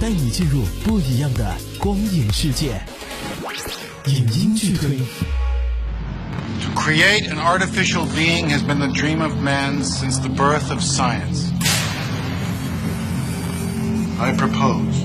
[0.00, 2.80] 带你进入不一样的光影世界。
[4.06, 4.98] 影音剧推。
[4.98, 10.80] To create an artificial being has been the dream of man since the birth of
[10.82, 11.50] science.
[14.18, 15.04] I propose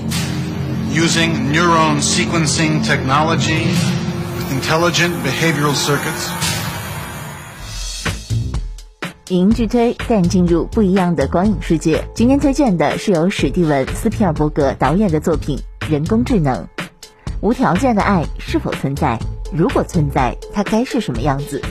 [0.90, 3.66] using neuron sequencing technology
[4.36, 6.45] with intelligent behavioral circuits
[9.29, 12.01] 影音剧推带你进入不一样的光影世界。
[12.13, 15.59] 今天推荐的是由史蒂文·斯皮尔伯格导演的作品
[15.91, 16.55] 《人工智能》。
[17.41, 19.19] 无条件的爱是否存在？
[19.53, 21.61] 如果存在，它该是什么样子？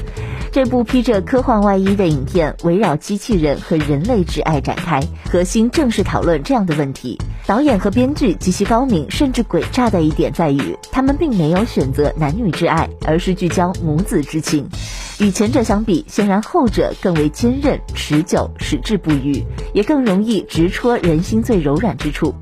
[0.52, 7.18] 这部披着科幻外衣的影片围绕机器人和人类之爱展开，核心正是讨论这样的问题。
[7.46, 14.68] 导演和编剧极其高明，甚至诡诈的一点在于，他们并没有选择男女之爱，而是聚焦母子之情。
[15.18, 19.42] 与前者相比，显然后者更为坚韧、持久、矢志不渝，
[19.72, 22.34] 也更容易直戳人心最柔软之处。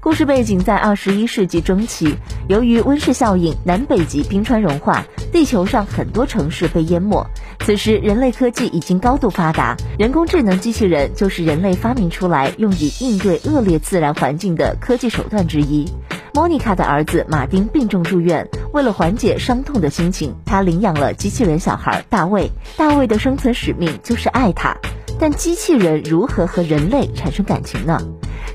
[0.00, 2.14] 故事背景在二十一世纪中期，
[2.48, 7.26] 由于温室效应，南北极冰川融化，地球上很多城市被淹没。
[7.58, 15.86] 此时，人类科技已经高度发达，人工智能机器人就是人类发明出来用以应对恶劣自然环境的科技手段之一。
[16.32, 22.50] 莫妮卡的儿子马丁病重住院，为了缓解伤痛的心情，他领养了机器人小孩大卫。
[22.76, 24.76] 大卫的生存使命就是爱他，
[25.18, 28.00] 但机器人如何和人类产生感情呢？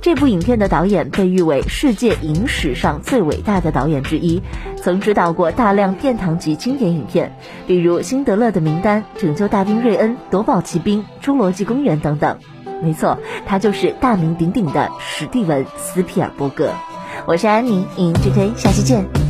[0.02, 4.42] 这部影片的导演被誉为世界影史上最伟大的导演之一，
[4.82, 7.36] 曾指导过大量殿堂级经典影片，
[7.68, 12.38] 比如《辛德勒的名单》《拯救大兵瑞恩》《夺宝奇兵》《侏罗纪公园》等等。
[12.82, 16.72] 没错，他就是大名鼎鼎的史蒂文·斯皮尔伯格。
[17.26, 19.25] 我是安妮，影剧推，下期见。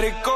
[0.00, 0.29] let it go.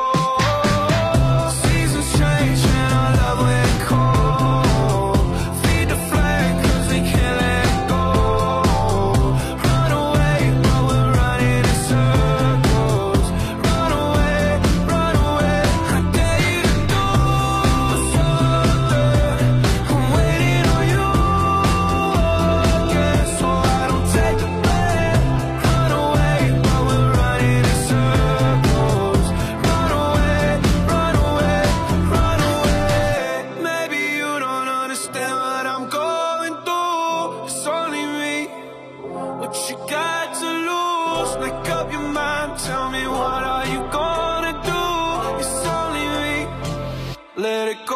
[47.45, 47.94] Let it go.